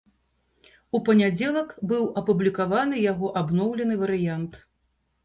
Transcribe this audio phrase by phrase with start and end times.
[0.99, 4.53] У панядзелак быў апублікаваны яго абноўлены варыянт.